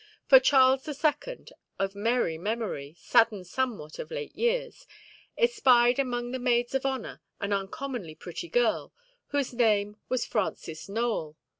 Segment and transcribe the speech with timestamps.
[0.27, 4.87] For Charles the Second, of merry memory (saddened somewhat of late years),
[5.37, 8.91] espied among the maids of honour an uncommonly pretty girl,
[9.27, 11.37] whose name was Frances Nowell.